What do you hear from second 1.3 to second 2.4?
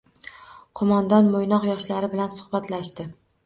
Mo‘ynoq yoshlari bilan